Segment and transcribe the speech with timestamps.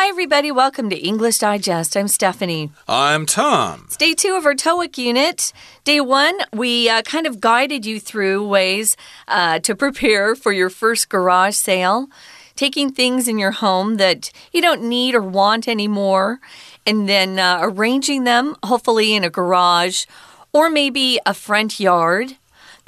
[0.00, 0.52] Hi, everybody.
[0.52, 1.96] Welcome to English Digest.
[1.96, 2.70] I'm Stephanie.
[2.86, 3.82] I'm Tom.
[3.86, 5.52] It's day two of our TOEIC unit.
[5.82, 10.70] Day one, we uh, kind of guided you through ways uh, to prepare for your
[10.70, 12.06] first garage sale,
[12.54, 16.38] taking things in your home that you don't need or want anymore,
[16.86, 20.04] and then uh, arranging them, hopefully in a garage
[20.52, 22.36] or maybe a front yard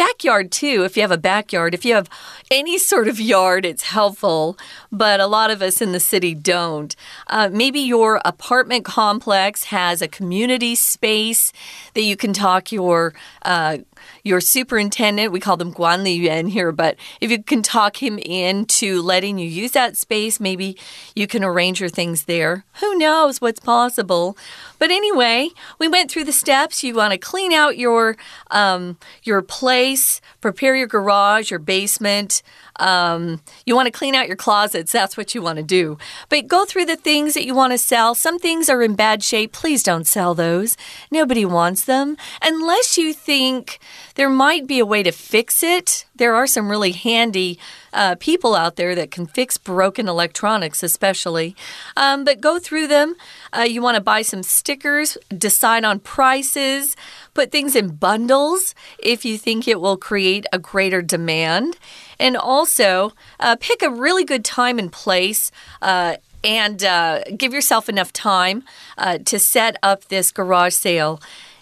[0.01, 1.75] backyard too if you have a backyard.
[1.75, 2.09] If you have
[2.51, 4.57] any sort of yard it's helpful
[4.91, 6.97] but a lot of us in the city don't.
[7.27, 11.53] Uh, maybe your apartment complex has a community space
[11.95, 13.79] that you can talk your uh,
[14.23, 18.19] your superintendent, we call them Guan Li Yuan here, but if you can talk him
[18.19, 20.77] into letting you use that space, maybe
[21.15, 22.65] you can arrange your things there.
[22.81, 24.37] Who knows what's possible?
[24.79, 26.83] But anyway, we went through the steps.
[26.83, 28.17] You want to clean out your
[28.51, 32.43] um, your place, prepare your garage, your basement.
[32.77, 34.91] Um, you want to clean out your closets.
[34.91, 35.99] That's what you want to do.
[36.31, 38.15] But go through the things that you want to sell.
[38.15, 39.53] Some things are in bad shape.
[39.53, 40.79] Please don't sell those.
[41.11, 43.79] Nobody wants them unless you think
[44.15, 46.05] there might be a way to fix it.
[46.17, 47.59] There are some really handy
[47.93, 51.57] uh, people out there that can fix broken electronics, especially.
[51.97, 53.15] Um, but go through them.
[53.57, 56.97] Uh, you want to buy some stickers, decide on prices,
[57.35, 61.77] put things in bundles if you think it will create a greater demand.
[62.19, 65.51] And also uh, pick a really good time and place.
[65.81, 68.65] Uh, and uh, give yourself enough time
[68.97, 71.21] uh, to set up this garage sale.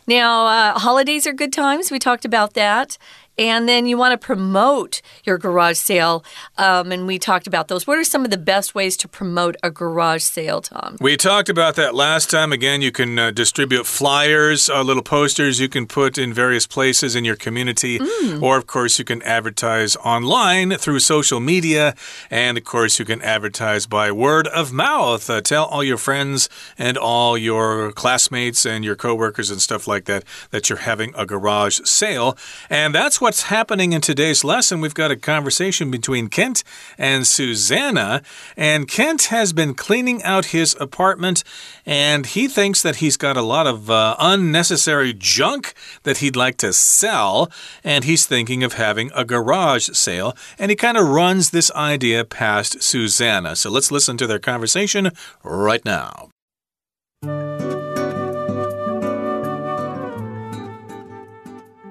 [0.09, 1.91] Now, uh, holidays are good times.
[1.91, 2.97] We talked about that
[3.39, 6.25] and then you want to promote your garage sale.
[6.57, 7.87] Um, and we talked about those.
[7.87, 10.97] What are some of the best ways to promote a garage sale, Tom?
[11.01, 12.53] We talked about that last time.
[12.53, 17.15] Again, you can uh, distribute flyers, uh, little posters you can put in various places
[17.15, 17.99] in your community.
[17.99, 18.43] Mm.
[18.43, 21.95] Or, of course, you can advertise online through social media.
[22.31, 25.31] And, of course, you can advertise by word of mouth.
[25.31, 30.07] Uh, tell all your friends and all your classmates and your coworkers and stuff like
[30.07, 32.37] that that you're having a garage sale.
[32.69, 34.81] And that's what what's happening in today's lesson.
[34.81, 36.65] We've got a conversation between Kent
[36.97, 38.23] and Susanna,
[38.57, 41.45] and Kent has been cleaning out his apartment,
[41.85, 45.75] and he thinks that he's got a lot of uh, unnecessary junk
[46.05, 47.53] that he'd like to sell,
[47.85, 52.25] and he's thinking of having a garage sale, and he kind of runs this idea
[52.25, 53.57] past Susanna.
[53.57, 55.11] So let's listen to their conversation
[55.45, 56.31] right now.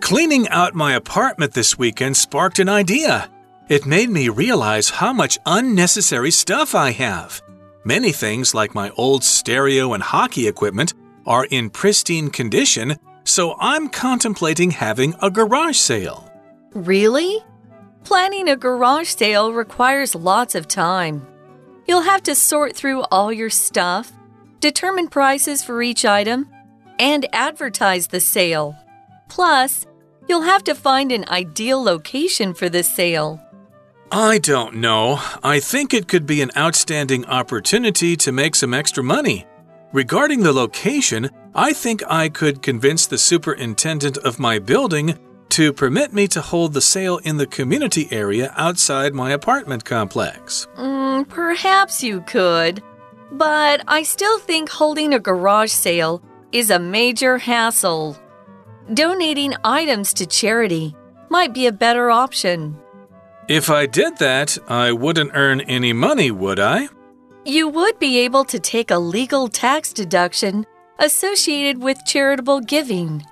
[0.08, 3.30] Cleaning out my apartment this weekend sparked an idea.
[3.68, 7.42] It made me realize how much unnecessary stuff I have.
[7.84, 10.94] Many things, like my old stereo and hockey equipment,
[11.26, 16.32] are in pristine condition, so I'm contemplating having a garage sale.
[16.74, 17.44] Really?
[18.06, 21.28] Planning a garage sale requires lots of time.
[21.86, 24.14] You'll have to sort through all your stuff,
[24.62, 26.48] determine prices for each item,
[26.98, 28.74] and advertise the sale.
[29.28, 29.86] Plus,
[30.28, 33.42] You'll have to find an ideal location for this sale.
[34.12, 35.20] I don't know.
[35.44, 39.46] I think it could be an outstanding opportunity to make some extra money.
[39.92, 45.18] Regarding the location, I think I could convince the superintendent of my building
[45.50, 50.68] to permit me to hold the sale in the community area outside my apartment complex.
[50.78, 52.84] Mm, perhaps you could,
[53.32, 56.22] but I still think holding a garage sale
[56.52, 58.18] is a major hassle.
[58.94, 60.96] Donating items to charity
[61.30, 62.78] might be a better option.
[63.50, 66.88] If I did that, I wouldn't earn any money, would I?
[67.46, 70.66] You would be able to take a legal tax deduction
[71.00, 73.26] associated with charitable giving.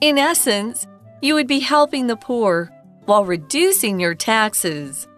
[0.00, 0.86] In essence,
[1.22, 2.70] you would be helping the poor
[3.06, 5.08] while reducing your taxes.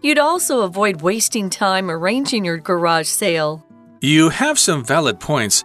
[0.00, 3.64] You'd also avoid wasting time arranging your garage sale.
[4.00, 5.64] You have some valid points.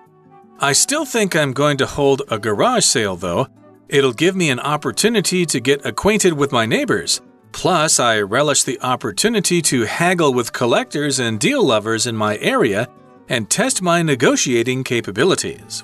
[0.60, 3.48] I still think I'm going to hold a garage sale, though.
[3.94, 7.22] It'll give me an opportunity to get acquainted with my neighbors.
[7.52, 12.90] Plus, I relish the opportunity to haggle with collectors and deal lovers in my area
[13.30, 15.84] and test my negotiating capabilities.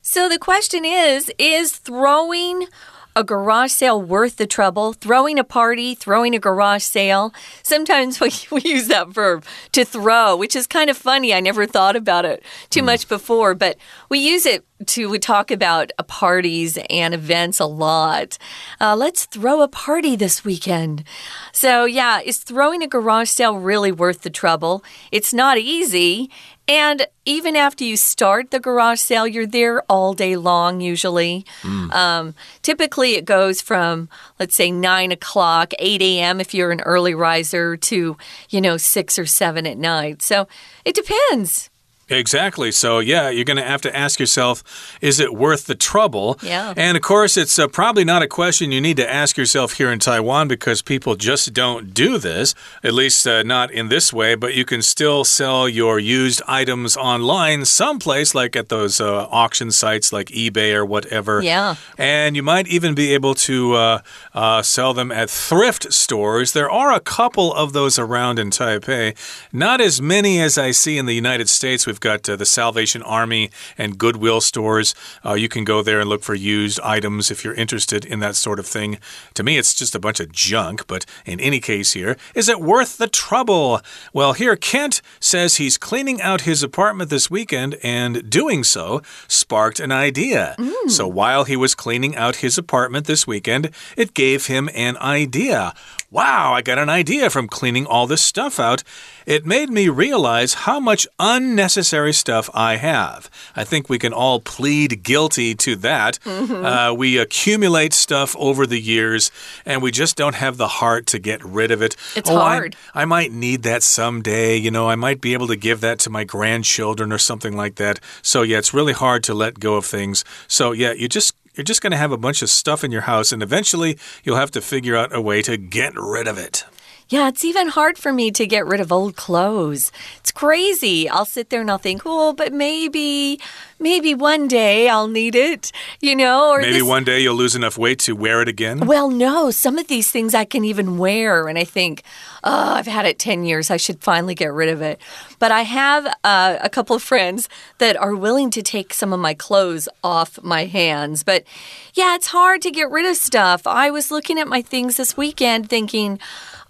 [0.00, 2.68] So the question is Is throwing
[3.16, 4.92] a garage sale worth the trouble?
[4.92, 7.32] Throwing a party, throwing a garage sale.
[7.62, 11.34] Sometimes we, we use that verb to throw, which is kind of funny.
[11.34, 12.86] I never thought about it too mm.
[12.86, 13.76] much before, but
[14.08, 18.38] we use it to we talk about uh, parties and events a lot.
[18.80, 21.04] Uh, let's throw a party this weekend.
[21.52, 24.84] So, yeah, is throwing a garage sale really worth the trouble?
[25.12, 26.30] It's not easy.
[26.66, 31.44] And even after you start the garage sale, you're there all day long, usually.
[31.62, 31.92] Mm.
[31.92, 34.08] Um, typically, it goes from,
[34.38, 36.40] let's say, 9 o'clock, 8 a.m.
[36.40, 38.16] if you're an early riser, to,
[38.48, 40.22] you know, 6 or 7 at night.
[40.22, 40.48] So
[40.84, 41.68] it depends.
[42.08, 42.70] Exactly.
[42.70, 44.62] So, yeah, you're going to have to ask yourself,
[45.00, 46.38] is it worth the trouble?
[46.42, 46.74] Yeah.
[46.76, 49.90] And of course, it's uh, probably not a question you need to ask yourself here
[49.90, 54.34] in Taiwan because people just don't do this, at least uh, not in this way.
[54.34, 59.70] But you can still sell your used items online someplace, like at those uh, auction
[59.70, 61.42] sites like eBay or whatever.
[61.42, 61.76] Yeah.
[61.96, 63.98] And you might even be able to uh,
[64.34, 66.52] uh, sell them at thrift stores.
[66.52, 69.16] There are a couple of those around in Taipei,
[69.52, 71.86] not as many as I see in the United States.
[71.86, 74.94] We've got uh, the Salvation Army and Goodwill stores.
[75.24, 78.36] Uh, you can go there and look for used items if you're interested in that
[78.36, 78.98] sort of thing.
[79.34, 82.60] To me, it's just a bunch of junk, but in any case, here, is it
[82.60, 83.80] worth the trouble?
[84.12, 89.80] Well, here, Kent says he's cleaning out his apartment this weekend, and doing so sparked
[89.80, 90.54] an idea.
[90.58, 90.90] Mm.
[90.90, 95.74] So while he was cleaning out his apartment this weekend, it gave him an idea.
[96.14, 98.84] Wow, I got an idea from cleaning all this stuff out.
[99.26, 103.28] It made me realize how much unnecessary stuff I have.
[103.56, 106.20] I think we can all plead guilty to that.
[106.24, 106.64] Mm -hmm.
[106.64, 109.32] uh, we accumulate stuff over the years
[109.66, 111.96] and we just don't have the heart to get rid of it.
[112.14, 112.76] It's oh, hard.
[112.94, 114.56] I, I might need that someday.
[114.56, 117.74] You know, I might be able to give that to my grandchildren or something like
[117.84, 117.98] that.
[118.22, 120.24] So, yeah, it's really hard to let go of things.
[120.46, 123.02] So, yeah, you just you're just going to have a bunch of stuff in your
[123.02, 126.64] house, and eventually you'll have to figure out a way to get rid of it.
[127.10, 129.92] Yeah, it's even hard for me to get rid of old clothes.
[130.18, 131.06] It's crazy.
[131.08, 133.38] I'll sit there and I'll think, oh, but maybe,
[133.78, 135.70] maybe one day I'll need it,
[136.00, 136.50] you know?
[136.50, 136.82] Or maybe this...
[136.82, 138.86] one day you'll lose enough weight to wear it again.
[138.86, 142.02] Well, no, some of these things I can even wear, and I think,
[142.42, 143.70] oh, I've had it 10 years.
[143.70, 144.98] I should finally get rid of it.
[145.38, 149.20] But I have uh, a couple of friends that are willing to take some of
[149.20, 151.22] my clothes off my hands.
[151.22, 151.44] But
[151.92, 153.66] yeah, it's hard to get rid of stuff.
[153.66, 156.18] I was looking at my things this weekend thinking,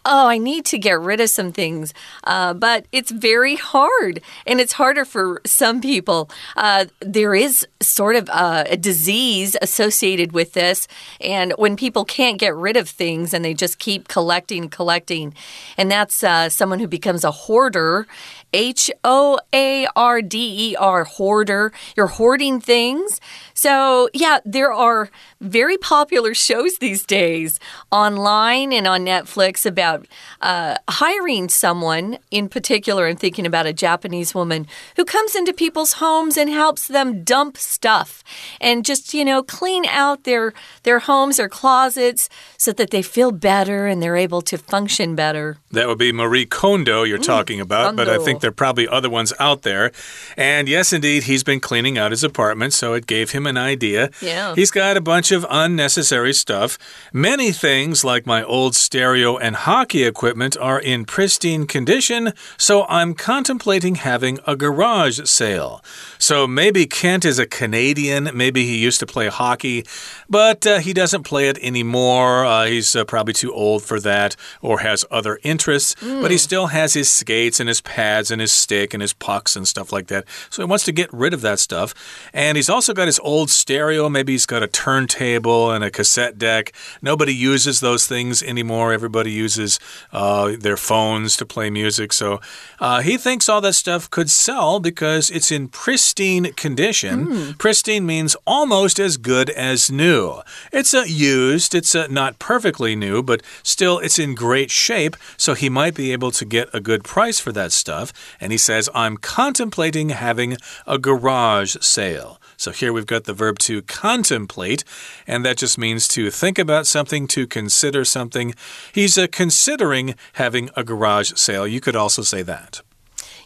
[0.05, 1.95] oh, I need to get rid of some things.
[2.25, 6.31] Uh, but it's very hard, and it's harder for some people.
[6.57, 10.87] Uh, there is sort of a, a, disease associated with this,
[11.21, 15.35] and when people can't get rid of things and they just keep collecting, collecting,
[15.77, 18.07] and that's uh, someone who becomes a hoarder.
[18.55, 21.73] H O A R D E R, hoarder.
[21.97, 23.21] You're hoarding things.
[23.53, 25.11] So, yeah, there are
[25.41, 27.59] very popular shows these days
[27.91, 29.94] online and on Netflix about
[30.41, 35.95] uh, hiring someone in particular and thinking about a Japanese woman who comes into people's
[35.95, 38.23] homes and helps them dump stuff
[38.61, 40.53] and just, you know, clean out their,
[40.83, 45.59] their homes or closets so that they feel better and they're able to function better.
[45.71, 48.05] That would be Marie Kondo you're mm, talking about, Kondo.
[48.05, 49.91] but I think there are probably other ones out there.
[50.37, 54.11] And yes, indeed, he's been cleaning out his apartment, so it gave him an idea.
[54.21, 54.55] Yeah.
[54.55, 56.79] He's got a bunch of unnecessary stuff.
[57.13, 63.15] Many things, like my old stereo and hockey equipment, are in pristine condition, so I'm
[63.15, 65.83] contemplating having a garage sale.
[66.19, 69.85] So maybe Kent is a Canadian, maybe he used to play hockey,
[70.29, 72.45] but uh, he doesn't play it anymore.
[72.47, 76.23] Uh, he's uh, probably too old for that or has other interests, mm.
[76.23, 79.57] but he still has his skates and his pads and his stick and his pucks
[79.57, 80.25] and stuff like that.
[80.51, 81.95] So he wants to get rid of that stuff.
[82.33, 84.09] And he's also got his old stereo.
[84.09, 86.73] Maybe he's got a turntable and a cassette deck.
[87.03, 88.93] Nobody uses those things anymore.
[88.93, 89.74] Everybody uses
[90.13, 92.13] uh, their phones to play music.
[92.13, 92.41] So
[92.81, 97.27] uh, he thinks all that stuff could sell because it's in pristine condition.
[97.27, 97.59] Mm.
[97.59, 100.41] Pristine means almost as good as new.
[100.73, 105.17] It's a used, it's not perfectly new, but still it's in great shape.
[105.37, 108.13] So he might be able to get a good price for that stuff.
[108.41, 112.41] And he says, I'm contemplating having a garage sale.
[112.57, 114.85] So here we've got the verb to contemplate,
[115.27, 118.55] and that just means to think about something, to consider something.
[118.93, 121.67] He's uh, considering having a garage sale.
[121.67, 122.81] You could also say that.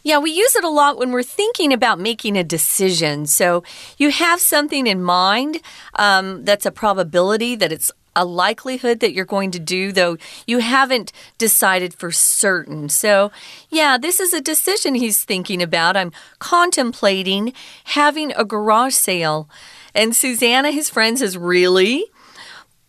[0.03, 3.27] Yeah, we use it a lot when we're thinking about making a decision.
[3.27, 3.65] So
[3.99, 5.61] you have something in mind
[5.95, 10.59] um, that's a probability that it's a likelihood that you're going to do, though you
[10.59, 12.89] haven't decided for certain.
[12.89, 13.31] So,
[13.71, 15.97] yeah, this is a decision he's thinking about.
[15.97, 17.53] I'm contemplating
[17.85, 19.49] having a garage sale.
[19.95, 22.07] And Susanna, his friend, says, Really?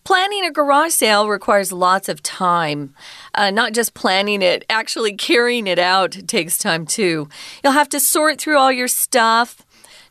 [0.04, 2.96] Planning a garage sale requires lots of time.
[3.36, 7.30] Uh, not just planning it, actually carrying it out takes time too.
[7.64, 9.64] You'll have to sort through all your stuff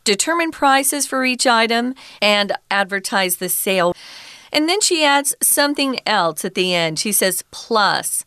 [0.09, 3.93] determine prices for each item, and advertise the sale.
[4.51, 6.99] And then she adds something else at the end.
[6.99, 8.25] She says, plus.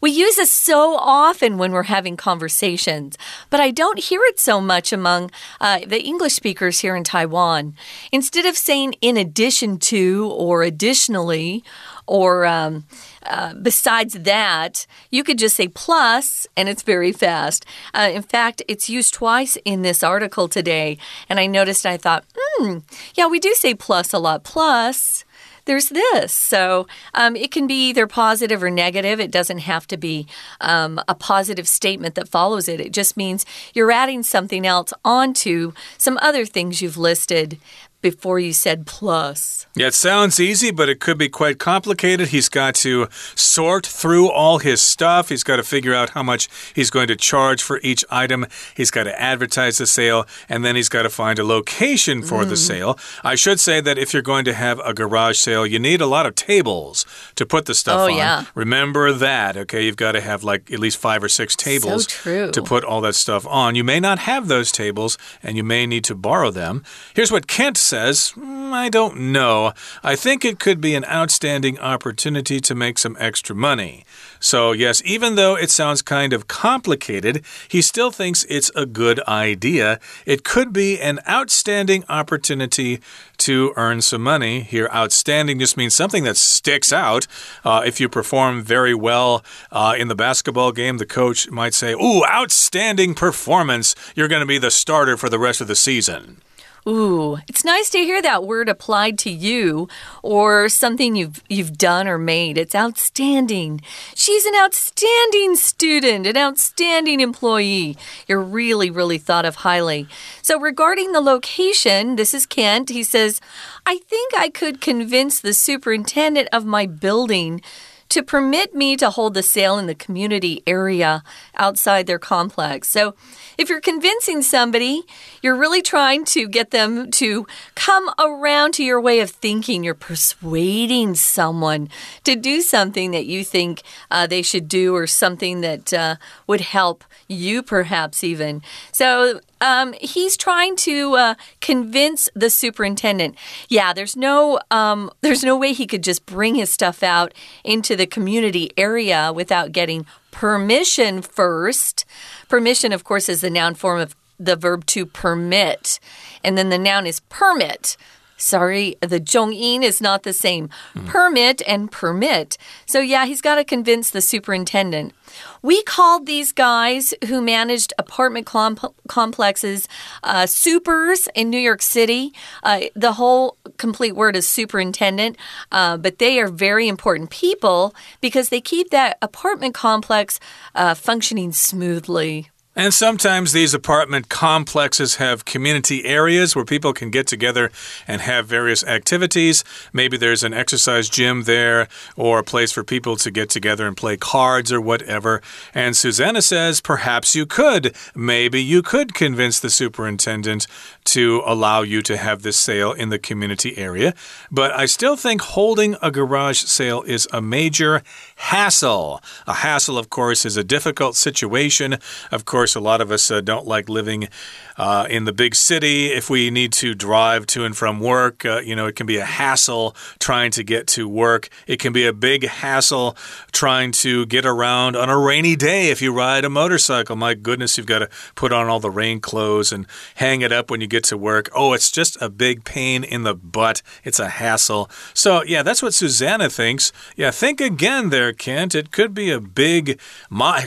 [0.00, 3.18] We use this so often when we're having conversations,
[3.50, 7.74] but I don't hear it so much among uh, the English speakers here in Taiwan.
[8.12, 11.64] Instead of saying in addition to or additionally
[12.06, 12.84] or um,
[13.26, 17.66] uh, besides that, you could just say plus, and it's very fast.
[17.92, 20.96] Uh, in fact, it's used twice in this article today,
[21.28, 22.78] and I noticed I thought, hmm,
[23.14, 24.44] yeah, we do say plus a lot.
[24.44, 25.24] Plus
[25.68, 26.32] there's this.
[26.32, 29.20] So um, it can be either positive or negative.
[29.20, 30.26] It doesn't have to be
[30.62, 32.80] um, a positive statement that follows it.
[32.80, 33.44] It just means
[33.74, 37.58] you're adding something else onto some other things you've listed
[38.00, 39.66] before you said plus.
[39.74, 42.28] Yeah, it sounds easy, but it could be quite complicated.
[42.28, 45.28] He's got to sort through all his stuff.
[45.28, 48.46] He's got to figure out how much he's going to charge for each item.
[48.76, 52.44] He's got to advertise the sale, and then he's got to find a location for
[52.44, 52.48] mm.
[52.48, 52.98] the sale.
[53.24, 56.06] I should say that if you're going to have a garage sale, you need a
[56.06, 58.16] lot of tables to put the stuff oh, on.
[58.16, 58.44] Yeah.
[58.54, 59.84] Remember that, okay?
[59.84, 63.00] You've got to have like at least five or six tables so to put all
[63.00, 63.74] that stuff on.
[63.74, 66.84] You may not have those tables, and you may need to borrow them.
[67.14, 69.72] Here's what Kent says mm, I don't know.
[70.02, 74.04] I think it could be an outstanding opportunity to make some extra money.
[74.40, 79.20] So, yes, even though it sounds kind of complicated, he still thinks it's a good
[79.26, 79.98] idea.
[80.26, 83.00] It could be an outstanding opportunity
[83.38, 84.60] to earn some money.
[84.60, 87.26] Here, outstanding just means something that sticks out.
[87.64, 91.92] Uh, if you perform very well uh, in the basketball game, the coach might say,
[91.92, 93.94] Ooh, outstanding performance.
[94.14, 96.38] You're going to be the starter for the rest of the season.
[96.86, 99.88] Ooh, it's nice to hear that word applied to you
[100.22, 102.56] or something you've you've done or made.
[102.56, 103.80] It's outstanding.
[104.14, 107.96] She's an outstanding student, an outstanding employee.
[108.26, 110.08] You're really really thought of highly.
[110.40, 112.90] So regarding the location, this is Kent.
[112.90, 113.40] He says,
[113.84, 117.60] "I think I could convince the superintendent of my building
[118.10, 121.22] to permit me to hold the sale in the community area
[121.56, 123.14] outside their complex." So
[123.58, 125.02] if you're convincing somebody,
[125.42, 129.82] you're really trying to get them to come around to your way of thinking.
[129.82, 131.88] You're persuading someone
[132.24, 136.60] to do something that you think uh, they should do or something that uh, would
[136.60, 138.62] help you, perhaps even.
[138.92, 143.36] So, um, he's trying to uh, convince the superintendent.
[143.68, 147.34] Yeah, there's no um, there's no way he could just bring his stuff out
[147.64, 152.04] into the community area without getting permission first.
[152.48, 155.98] Permission, of course, is the noun form of the verb to permit,
[156.44, 157.96] and then the noun is permit.
[158.38, 160.70] Sorry, the zhongyin is not the same.
[160.94, 161.06] Mm.
[161.06, 162.56] Permit and permit.
[162.86, 165.12] So, yeah, he's got to convince the superintendent.
[165.60, 169.88] We called these guys who managed apartment complexes
[170.22, 172.32] uh, supers in New York City.
[172.62, 175.36] Uh, the whole complete word is superintendent,
[175.72, 180.38] uh, but they are very important people because they keep that apartment complex
[180.74, 182.50] uh, functioning smoothly.
[182.78, 187.72] And sometimes these apartment complexes have community areas where people can get together
[188.06, 189.64] and have various activities.
[189.92, 193.96] Maybe there's an exercise gym there or a place for people to get together and
[193.96, 195.42] play cards or whatever.
[195.74, 197.96] And Susanna says perhaps you could.
[198.14, 200.68] Maybe you could convince the superintendent
[201.12, 204.14] to allow you to have this sale in the community area.
[204.50, 208.02] But I still think holding a garage sale is a major
[208.36, 209.22] hassle.
[209.46, 211.98] A hassle, of course, is a difficult situation.
[212.30, 214.28] Of course, a lot of us uh, don't like living
[214.76, 216.06] uh, in the big city.
[216.06, 219.16] If we need to drive to and from work, uh, you know, it can be
[219.16, 221.48] a hassle trying to get to work.
[221.66, 223.16] It can be a big hassle
[223.52, 227.16] trying to get around on a rainy day if you ride a motorcycle.
[227.16, 229.86] My goodness, you've got to put on all the rain clothes and
[230.16, 231.49] hang it up when you get to work.
[231.55, 233.81] Oh, it's just a big pain in the butt.
[234.03, 234.89] It's a hassle.
[235.13, 236.91] So, yeah, that's what Susanna thinks.
[237.15, 238.75] Yeah, think again there, Kent.
[238.75, 239.97] It could be a big,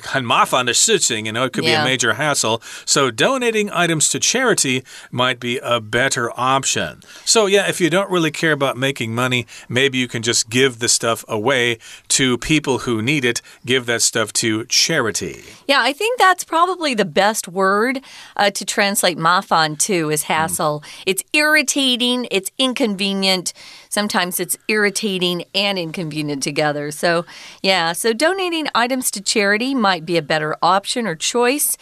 [0.02, 1.82] 很麻烦的事情, you know, it could yeah.
[1.82, 2.62] be a major hassle.
[2.86, 7.00] So, donating items comes to charity might be a better option.
[7.24, 10.78] So, yeah, if you don't really care about making money, maybe you can just give
[10.78, 15.44] the stuff away to people who need it, give that stuff to charity.
[15.66, 18.00] Yeah, I think that's probably the best word
[18.36, 20.81] uh, to translate mafan to is hassle.
[20.81, 21.03] Mm.
[21.05, 23.53] It's irritating, it's inconvenient.
[23.89, 26.91] Sometimes it's irritating and inconvenient together.
[26.91, 27.25] So,
[27.61, 31.77] yeah, so donating items to charity might be a better option or choice.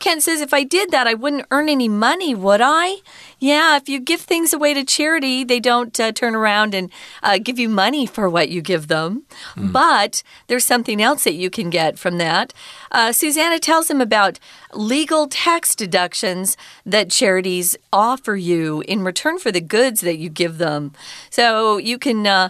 [0.00, 2.96] Ken says, if I did that, I wouldn't earn any money, would I?
[3.44, 6.90] Yeah, if you give things away to charity, they don't uh, turn around and
[7.22, 9.24] uh, give you money for what you give them.
[9.54, 9.70] Mm.
[9.70, 12.54] But there's something else that you can get from that.
[12.90, 14.40] Uh, Susanna tells him about
[14.72, 20.56] legal tax deductions that charities offer you in return for the goods that you give
[20.56, 20.94] them.
[21.28, 22.48] So you can uh,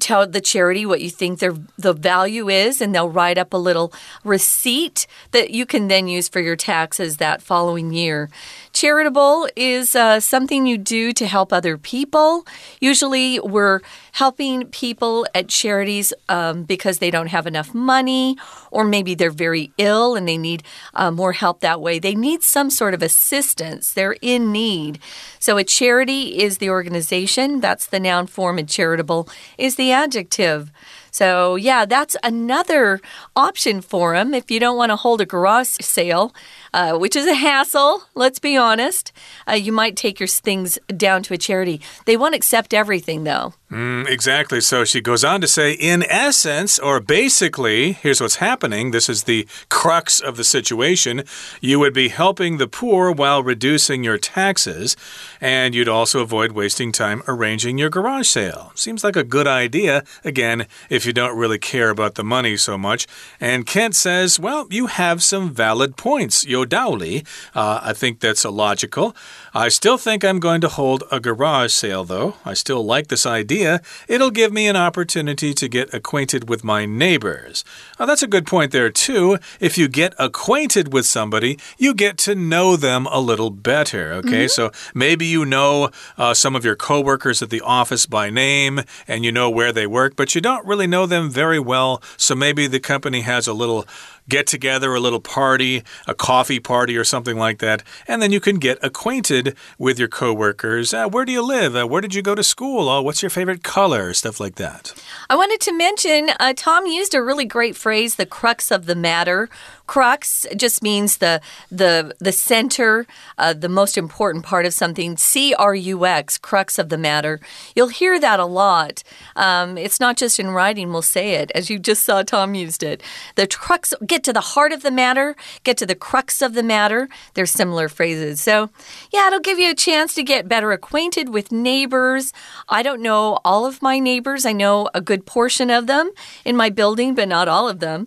[0.00, 3.56] tell the charity what you think their the value is and they'll write up a
[3.56, 3.92] little
[4.24, 8.30] receipt that you can then use for your taxes that following year.
[8.72, 12.46] Charitable is uh, something you do to help other people.
[12.80, 13.80] Usually, we're
[14.12, 18.36] helping people at charities um, because they don't have enough money,
[18.70, 20.62] or maybe they're very ill and they need
[20.94, 21.98] uh, more help that way.
[21.98, 24.98] They need some sort of assistance, they're in need.
[25.38, 30.72] So, a charity is the organization, that's the noun form, and charitable is the adjective.
[31.10, 33.00] So, yeah, that's another
[33.34, 36.32] option for them if you don't want to hold a garage sale,
[36.72, 39.12] uh, which is a hassle, let's be honest.
[39.48, 41.80] Uh, you might take your things down to a charity.
[42.06, 43.54] They won't accept everything, though.
[43.70, 44.60] Mm, exactly.
[44.60, 48.90] So she goes on to say, in essence, or basically, here's what's happening.
[48.90, 51.22] This is the crux of the situation.
[51.60, 54.96] You would be helping the poor while reducing your taxes,
[55.40, 58.72] and you'd also avoid wasting time arranging your garage sale.
[58.74, 62.76] Seems like a good idea, again, if you don't really care about the money so
[62.76, 63.06] much.
[63.40, 67.24] And Kent says, well, you have some valid points, Yodauli.
[67.54, 69.14] Uh, I think that's logical.
[69.54, 72.34] I still think I'm going to hold a garage sale, though.
[72.44, 73.59] I still like this idea.
[74.08, 77.64] It'll give me an opportunity to get acquainted with my neighbors.
[77.98, 79.38] Oh, that's a good point there, too.
[79.60, 84.44] If you get acquainted with somebody, you get to know them a little better, okay?
[84.44, 84.48] Mm -hmm.
[84.48, 89.24] So maybe you know uh, some of your coworkers at the office by name and
[89.24, 92.02] you know where they work, but you don't really know them very well.
[92.16, 93.84] So maybe the company has a little
[94.28, 98.40] get together, a little party, a coffee party or something like that, and then you
[98.40, 100.94] can get acquainted with your coworkers.
[100.94, 101.74] Uh, where do you live?
[101.74, 102.88] Uh, where did you go to school?
[102.88, 104.12] Oh, what's your favorite color?
[104.14, 104.94] Stuff like that.
[105.28, 108.94] I wanted to mention uh, Tom used a really great phrase, the crux of the
[108.94, 109.48] matter.
[109.90, 113.06] Crux just means the the the center,
[113.38, 115.16] uh, the most important part of something.
[115.16, 117.40] C R U X, crux of the matter.
[117.74, 119.02] You'll hear that a lot.
[119.34, 120.92] Um, it's not just in writing.
[120.92, 123.02] We'll say it as you just saw Tom used it.
[123.34, 123.92] The crux.
[124.06, 125.34] Get to the heart of the matter.
[125.64, 127.08] Get to the crux of the matter.
[127.34, 128.40] They're similar phrases.
[128.40, 128.70] So
[129.12, 132.32] yeah, it'll give you a chance to get better acquainted with neighbors.
[132.68, 134.46] I don't know all of my neighbors.
[134.46, 136.12] I know a good portion of them
[136.44, 138.06] in my building, but not all of them.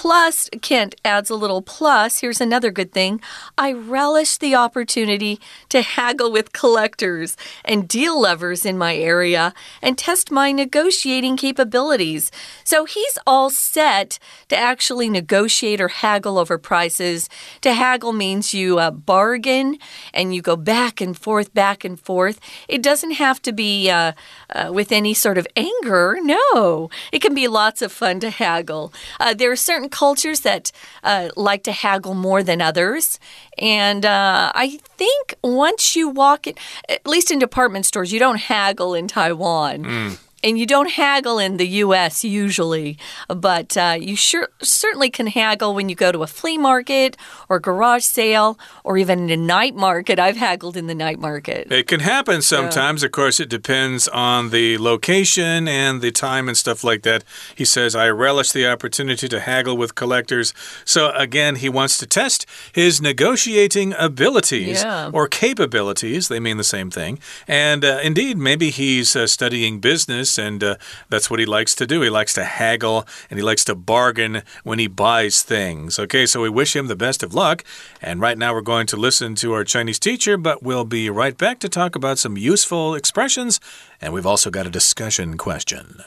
[0.00, 2.20] Plus, Kent adds a little plus.
[2.20, 3.20] Here's another good thing
[3.58, 9.98] I relish the opportunity to haggle with collectors and deal lovers in my area and
[9.98, 12.30] test my negotiating capabilities.
[12.62, 17.28] So he's all set to actually negotiate or haggle over prices.
[17.62, 19.78] To haggle means you uh, bargain
[20.14, 22.38] and you go back and forth, back and forth.
[22.68, 24.12] It doesn't have to be uh,
[24.50, 26.18] uh, with any sort of anger.
[26.22, 28.92] No, it can be lots of fun to haggle.
[29.18, 30.72] Uh, there are certain cultures that
[31.02, 33.18] uh, like to haggle more than others.
[33.58, 36.54] And uh, I think once you walk in,
[36.88, 39.84] at least in department stores, you don't haggle in Taiwan.
[39.84, 40.18] Mm.
[40.42, 42.22] And you don't haggle in the U.S.
[42.24, 42.96] usually,
[43.28, 47.16] but uh, you sure certainly can haggle when you go to a flea market
[47.48, 50.20] or garage sale or even a night market.
[50.20, 51.72] I've haggled in the night market.
[51.72, 53.02] It can happen sometimes.
[53.02, 53.06] Yeah.
[53.06, 57.24] Of course, it depends on the location and the time and stuff like that.
[57.56, 60.54] He says, I relish the opportunity to haggle with collectors.
[60.84, 65.10] So, again, he wants to test his negotiating abilities yeah.
[65.12, 66.28] or capabilities.
[66.28, 67.18] They mean the same thing.
[67.48, 70.75] And uh, indeed, maybe he's uh, studying business business, and uh,
[71.09, 72.01] that's what he likes to do.
[72.01, 75.99] He likes to haggle and he likes to bargain when he buys things.
[75.99, 77.63] Okay, so we wish him the best of luck.
[78.01, 81.37] And right now we're going to listen to our Chinese teacher, but we'll be right
[81.37, 83.59] back to talk about some useful expressions.
[84.01, 86.05] And we've also got a discussion question.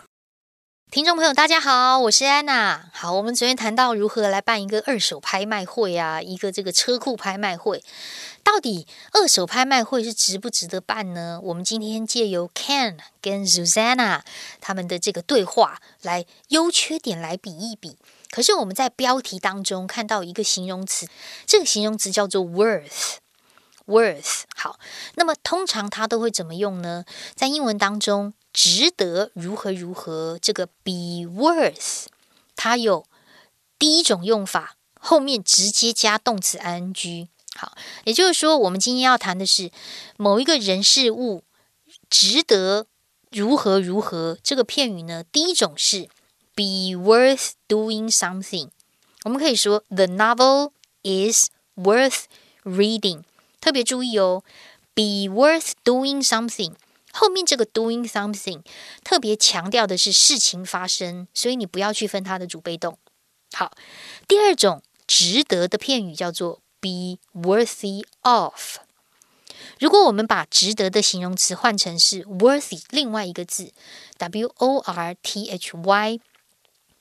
[0.88, 2.86] 听众朋友，大家好，我是安娜。
[2.92, 7.82] 好，我们昨天谈到如何来办一个二手拍卖会啊，一个这个车库拍卖会。
[8.43, 11.39] 到底二手拍卖会是值不值得办呢？
[11.41, 14.21] 我们今天借由 Ken 跟 Susanna
[14.59, 17.97] 他们的这个对话来优缺点来比一比。
[18.29, 21.07] 可是我们在标题当中看到一个形容词，
[21.45, 23.17] 这个形容词叫做 worth。
[23.87, 24.79] worth 好，
[25.15, 27.05] 那么通常它都会怎么用呢？
[27.35, 28.33] 在英文当中。
[28.53, 30.37] 值得如何如何？
[30.37, 32.07] 这个 be worth，
[32.57, 33.05] 它有
[33.79, 37.29] 第一种用法，后面直接加动词 ing。
[37.55, 39.71] 好，也就是说，我们今天要谈的是
[40.17, 41.43] 某一个人事物
[42.09, 42.87] 值得
[43.29, 44.37] 如何如何。
[44.41, 46.09] 这个片语呢，第一种是
[46.55, 48.69] be worth doing something。
[49.23, 50.71] 我们可以说 the novel
[51.03, 52.23] is worth
[52.63, 53.23] reading。
[53.59, 54.43] 特别注意哦。
[54.93, 56.73] Be worth doing something。
[57.13, 58.61] 后面这个 doing something
[59.03, 62.97] 特别强调的是事情发生，所以你不要去分它的主被动。
[63.53, 63.71] 好，
[64.27, 68.79] 第二种值得的片语叫做 be worthy of。
[69.79, 73.71] 如果我们把值得的形容词换成是 worthy 另外一个字
[74.17, 76.19] w o r t h y，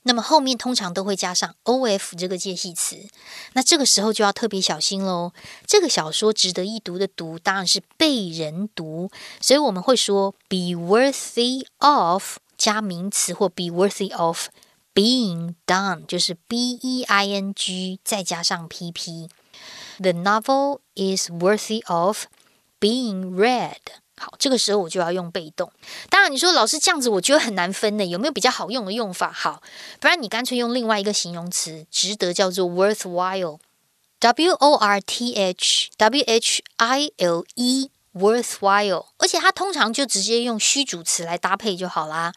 [0.02, 3.06] 那么后面通常都会加上 o f 这个介系词。
[3.52, 5.32] 那这个时候就要特别小心喽。
[5.66, 14.48] 这个小说值得一读的读当然是被人读，所以我们会说 be worthy of 加名词或 be worthy of
[14.94, 19.28] being done，就是 b e i n g 再加上 p p。
[19.99, 22.25] The novel is worthy of
[22.79, 23.77] being read。
[24.17, 25.69] 好，这个时候我就要用被动。
[26.09, 28.05] 当然，你说老师这样子，我觉得很难分呢。
[28.05, 29.29] 有没有比较好用的用法？
[29.29, 29.61] 好，
[29.99, 39.07] 不然你干脆用另外一个形容词，值得叫做 worthwhile，w o r t h w h i l e，worthwhile。
[39.17, 42.31] 而且它通常就直接用虚主词来搭配就好啦。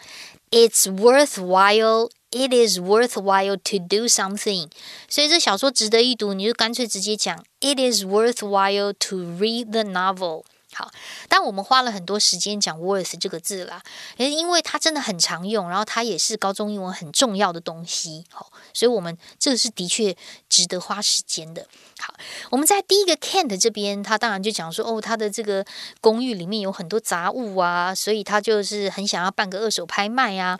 [0.51, 2.11] It's worthwhile.
[2.36, 4.68] It is worthwhile to do something，
[5.08, 10.44] 所以这小说值得一读，你就干脆直接讲 It is worthwhile to read the novel。
[10.74, 10.92] 好，
[11.30, 13.84] 但我们花了很多时间讲 worth 这个字啦，
[14.18, 18.26] 也因为它真的很常用，然后它也是高中英文很重要的东西。
[18.32, 20.18] 好，所以我们这个是的确
[20.50, 21.68] 值得花时间的。
[22.00, 22.16] 好，
[22.50, 25.64] 我们在第一个 can't 这边，他当然就讲说，哦，他的这个
[26.02, 30.58] 公寓里面有很多杂物啊，所以他就是很想要办个二手拍卖啊。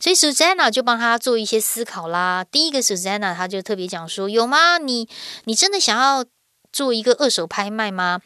[0.00, 2.44] 所以 Susanna 就帮他做一些思考啦。
[2.44, 4.78] 第一个 Susanna 他就特别讲说：“有吗？
[4.78, 5.08] 你
[5.44, 6.24] 你真的想要
[6.72, 8.20] 做一个二手拍卖吗？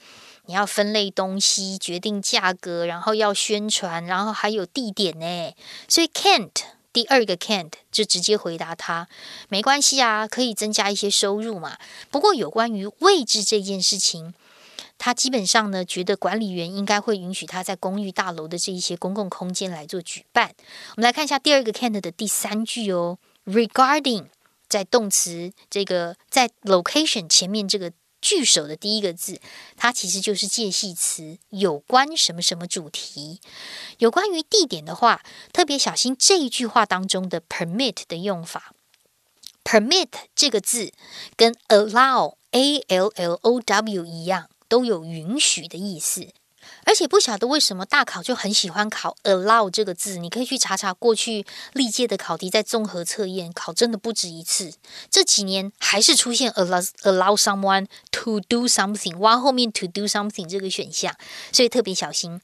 [0.47, 5.53] 你要分类东西，决定价格，然后要宣传，然后还有地点呢。”
[5.89, 6.53] 所以 Kent
[6.93, 9.09] 第二个 Kent 就直接回答他
[9.51, 11.77] ：“没关系啊，可以增加一些收入嘛。
[12.11, 14.35] 不过有关于位置这件事情。”
[14.99, 20.55] 他基本上呢，觉得管理员应该会允许他在公寓大楼的这一些公共空间来做举办。
[20.91, 24.27] 我们来看一下第二个 can 的第三句哦，regarding
[24.69, 29.39] 在动词这个在 location 前面这个句首的第一个字，
[29.77, 33.41] 它其实就是介系词，有关什么什么主题。
[33.99, 38.73] 有关于地点的话，特别小心这一句话当中的 permit 的用法。
[39.63, 40.93] permit 这个字
[41.37, 44.49] 跟 allow a l l o w 一样。
[44.69, 46.29] 都有允许的意思。
[46.87, 54.73] 而且不晓得为什么大考就很喜欢考 allow 这个字，你可以去查查过去历届的考题，在综合测验考真的不止一次。
[55.11, 61.13] 这几年还是出现 allow allow someone to do something，挖后面 to do something 这个选项，
[61.51, 62.41] 所以特别小心。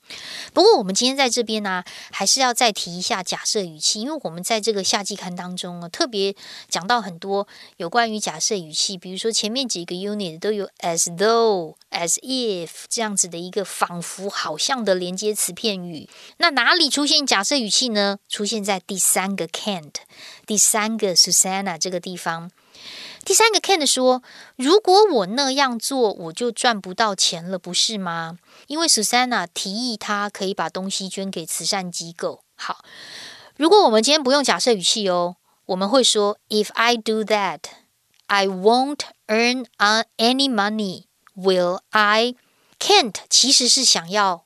[0.52, 6.34] 不过我们今天在这边呢，还是要再提一下假设语气，因为我们在这个夏季刊当中啊，特别
[6.68, 14.31] 讲到很多有关于假设语气，比如说前面几个 unit 都有 as though、as if 这样子的一个仿佛。
[14.32, 18.18] 好像的连接词片语，那哪里出现假设语气呢？
[18.28, 19.94] 出现在第三个 can't，
[20.46, 22.50] 第三个 Susanna 这个地方。
[23.24, 24.22] 第三个 can't 说
[24.56, 32.42] ：“如果我那样做，我就赚不到钱了，不是吗？”因为 Susanna 提议他可以把东西捐给慈善机构。
[32.56, 32.84] 好，
[33.56, 37.60] 如果我们今天不用假设语气哦，我们会说：“If I do that,
[38.26, 39.66] I won't earn
[40.16, 41.04] any money,
[41.36, 42.34] will I？”
[42.82, 44.44] Kent 其实是想要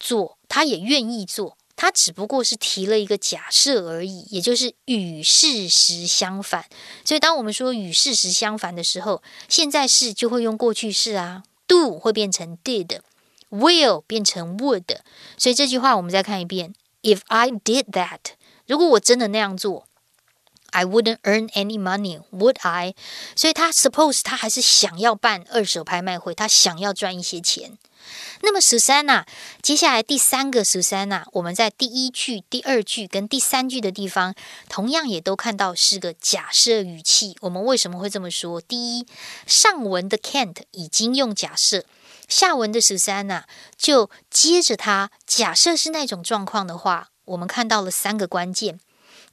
[0.00, 6.64] 做，他也愿意做，他只不过是提了一个假设而已，也就是与事实相反。
[7.04, 15.00] 所以，当我们说与事实相反的时候，现在式就会用过去式啊，do 会变成 did，will 变成 would。
[15.36, 18.20] 所以这句话我们再看一遍：If I did that，
[18.66, 19.86] 如果我真的那样做。
[20.74, 22.96] I wouldn't earn any money, would I？
[23.36, 27.78] 所以他 suppose 他还是想要办二手拍卖会，他想要赚一些钱。
[28.42, 29.24] 那么 Susanna，
[29.62, 34.34] 接下来第三个 Susanna，我们在第一句、第二句跟第三句的地方，
[34.68, 37.36] 同样也都看到是个假设语气。
[37.42, 38.60] 我们为什么会这么说？
[38.60, 39.06] 第一，
[39.46, 41.84] 上文的 Kent 已经用假设，
[42.28, 43.44] 下文的 Susanna
[43.78, 48.80] 就接着他假设是那种状况的话，我们看到了三个关键。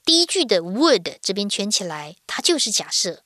[0.04, 3.24] 第一句的 would 这边圈起来，它就是假设。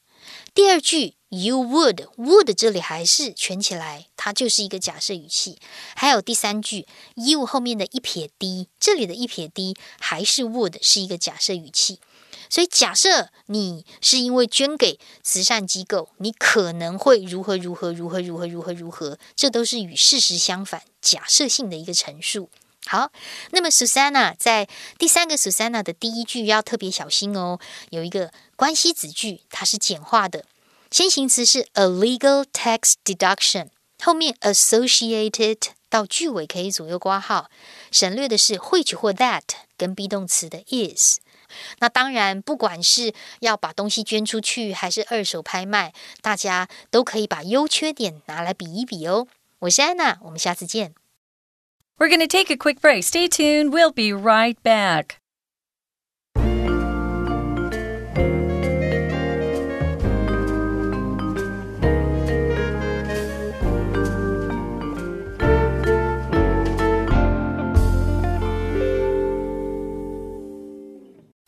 [0.54, 5.60] 第二句 you would would 这里还是圈起来，它就是一个假设语气。
[5.96, 12.00] 还有第三句 you 后面的一撇 d，这里的一撇 d 还是 would 是一个假设语气。
[12.50, 22.50] 所以假设你是因为捐给慈善机构，你可能会如何如何如何如何如何如何，这都是与事实相反、假设性的一个陈述。
[22.88, 23.12] 好，
[23.52, 24.67] 那么 Susanna 在
[25.00, 30.45] 第三个 Susanna 的第一句要特别小心哦，有一个关系子句，它是简化的，
[30.91, 33.69] 先行词是 a legal tax deduction，
[34.04, 35.58] 后面 associated
[35.89, 37.50] 到句尾可以左右挂号，
[37.91, 39.41] 省略的是 which 或 that
[39.78, 41.17] 跟 be 动词的 is。
[41.80, 49.28] 那当然，不管是要把东西捐出去，还是二手拍卖，大家都可以把优缺点拿来比一比哦。
[49.60, 50.93] 我是安娜，我们下次见。
[51.98, 53.04] We're going to take a quick break.
[53.06, 53.72] Stay tuned.
[53.72, 55.22] We'll be right back.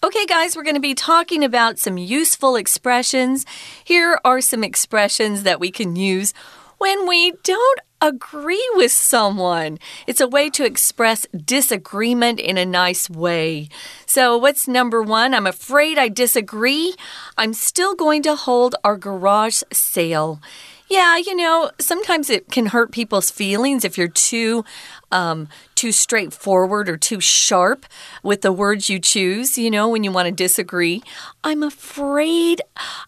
[0.04, 3.46] Okay, guys, we're going to be talking about some useful expressions.
[3.84, 6.34] Here are some expressions that we can use
[6.78, 9.80] when we don't agree with someone.
[10.06, 13.70] It's a way to express disagreement in a nice way.
[14.06, 15.34] So, what's number one?
[15.34, 16.96] I'm afraid I disagree.
[17.38, 20.40] I'm still going to hold our garage sale.
[20.90, 24.64] Yeah, you know, sometimes it can hurt people's feelings if you're too
[25.12, 27.86] um, too straightforward or too sharp
[28.24, 31.04] with the words you choose, you know, when you want to disagree.
[31.44, 32.62] I'm afraid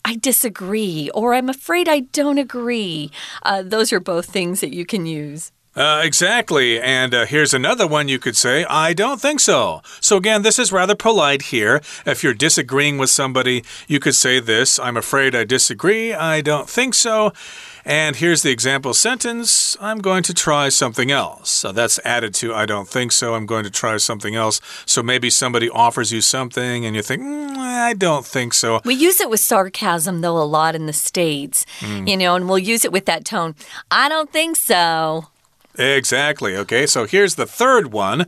[0.03, 3.11] I disagree, or I'm afraid I don't agree.
[3.43, 5.51] Uh, those are both things that you can use.
[5.79, 6.77] Uh, exactly.
[6.77, 9.81] And uh, here's another one you could say, I don't think so.
[10.01, 11.77] So, again, this is rather polite here.
[12.05, 16.13] If you're disagreeing with somebody, you could say this I'm afraid I disagree.
[16.13, 17.31] I don't think so.
[17.85, 21.49] And here's the example sentence I'm going to try something else.
[21.49, 23.33] So that's added to I don't think so.
[23.33, 24.59] I'm going to try something else.
[24.85, 28.81] So maybe somebody offers you something and you think, mm, I don't think so.
[28.83, 32.05] We use it with sarcasm, though, a lot in the States, mm.
[32.05, 33.55] you know, and we'll use it with that tone.
[33.89, 35.27] I don't think so.
[35.79, 36.57] Exactly.
[36.57, 38.25] Okay, so here's the third one.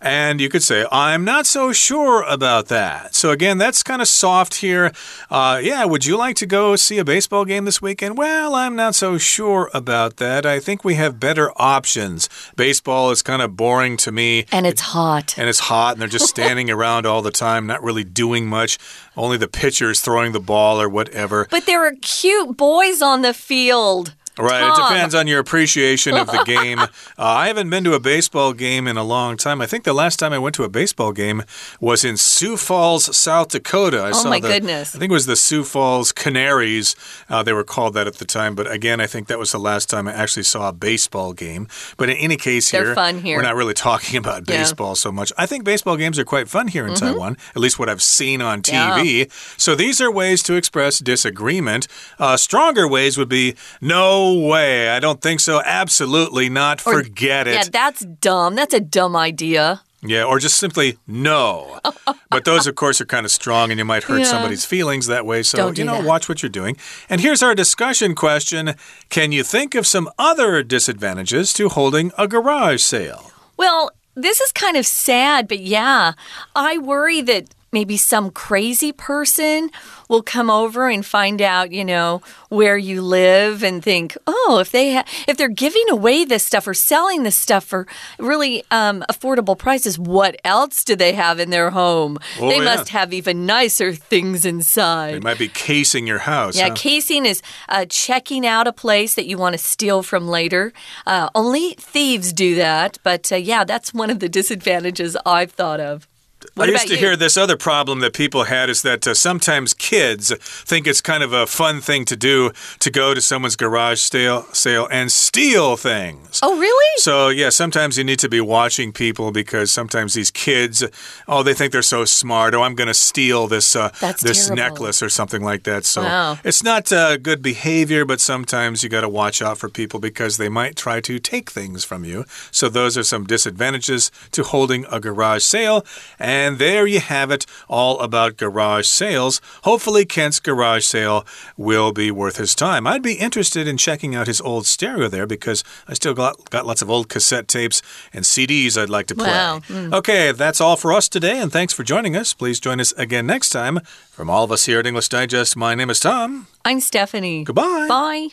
[0.00, 3.16] And you could say, I'm not so sure about that.
[3.16, 4.92] So, again, that's kind of soft here.
[5.28, 8.16] Uh, yeah, would you like to go see a baseball game this weekend?
[8.16, 10.46] Well, I'm not so sure about that.
[10.46, 12.28] I think we have better options.
[12.54, 14.46] Baseball is kind of boring to me.
[14.52, 15.36] And it's hot.
[15.36, 18.78] And it's hot, and they're just standing around all the time, not really doing much.
[19.16, 21.48] Only the pitchers throwing the ball or whatever.
[21.50, 24.14] But there are cute boys on the field.
[24.38, 24.60] Right.
[24.60, 24.70] Tom.
[24.70, 26.78] It depends on your appreciation of the game.
[26.78, 26.86] uh,
[27.18, 29.60] I haven't been to a baseball game in a long time.
[29.60, 31.42] I think the last time I went to a baseball game
[31.80, 33.98] was in Sioux Falls, South Dakota.
[33.98, 34.94] I oh, saw my the, goodness.
[34.94, 36.94] I think it was the Sioux Falls Canaries.
[37.28, 38.54] Uh, they were called that at the time.
[38.54, 41.68] But again, I think that was the last time I actually saw a baseball game.
[41.96, 43.36] But in any case, here, fun here.
[43.36, 44.94] we're not really talking about baseball yeah.
[44.94, 45.32] so much.
[45.36, 47.12] I think baseball games are quite fun here in mm -hmm.
[47.12, 49.04] Taiwan, at least what I've seen on TV.
[49.04, 49.26] Yeah.
[49.56, 51.88] So these are ways to express disagreement.
[52.18, 54.88] Uh, stronger ways would be no way.
[54.90, 55.62] I don't think so.
[55.64, 56.86] Absolutely not.
[56.86, 57.54] Or, Forget it.
[57.54, 58.54] Yeah, that's dumb.
[58.54, 59.82] That's a dumb idea.
[60.00, 61.80] Yeah, or just simply no.
[62.30, 64.26] but those, of course, are kind of strong and you might hurt yeah.
[64.26, 65.42] somebody's feelings that way.
[65.42, 66.04] So, you know, that.
[66.04, 66.76] watch what you're doing.
[67.10, 68.74] And here's our discussion question
[69.08, 73.32] Can you think of some other disadvantages to holding a garage sale?
[73.56, 76.12] Well, this is kind of sad, but yeah,
[76.54, 79.70] I worry that maybe some crazy person
[80.08, 84.70] will come over and find out, you know, where you live and think, oh, if
[84.70, 87.86] they if they're giving away this stuff or selling this stuff for
[88.18, 92.18] really um, affordable prices, what else do they have in their home?
[92.40, 92.64] Oh, they yeah.
[92.64, 95.14] must have even nicer things inside.
[95.14, 96.56] They might be casing your house.
[96.56, 96.74] Yeah, huh?
[96.76, 100.72] casing is uh, checking out a place that you want to steal from later.
[101.06, 105.80] Uh, only thieves do that, but uh, yeah, that's one of the disadvantages I've thought
[105.80, 106.06] of.
[106.54, 106.98] What I used to you?
[106.98, 111.22] hear this other problem that people had is that uh, sometimes kids think it's kind
[111.22, 115.76] of a fun thing to do to go to someone's garage sale, sale and steal
[115.76, 116.38] things.
[116.42, 116.98] Oh, really?
[116.98, 120.84] So, yeah, sometimes you need to be watching people because sometimes these kids,
[121.26, 122.54] oh, they think they're so smart.
[122.54, 123.90] Oh, I'm going to steal this uh,
[124.22, 124.56] this terrible.
[124.56, 125.84] necklace or something like that.
[125.84, 126.38] So, wow.
[126.44, 130.36] it's not uh, good behavior, but sometimes you got to watch out for people because
[130.36, 132.24] they might try to take things from you.
[132.52, 135.84] So, those are some disadvantages to holding a garage sale.
[136.28, 139.40] And there you have it, all about garage sales.
[139.62, 141.24] Hopefully, Kent's garage sale
[141.56, 142.86] will be worth his time.
[142.86, 146.66] I'd be interested in checking out his old stereo there because I still got, got
[146.66, 147.80] lots of old cassette tapes
[148.12, 149.30] and CDs I'd like to play.
[149.30, 149.60] Wow.
[149.68, 149.94] Mm.
[149.94, 152.34] Okay, that's all for us today, and thanks for joining us.
[152.34, 153.80] Please join us again next time.
[154.10, 156.46] From all of us here at English Digest, my name is Tom.
[156.62, 157.44] I'm Stephanie.
[157.44, 157.86] Goodbye.
[157.88, 158.28] Bye.